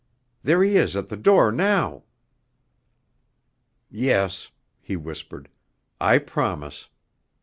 There 0.41 0.63
he 0.63 0.77
is 0.77 0.95
at 0.95 1.09
the 1.09 1.15
door 1.15 1.51
now." 1.51 2.05
"Yes," 3.91 4.49
he 4.81 4.95
whispered, 4.95 5.47
"I 5.99 6.17
promise. 6.17 6.87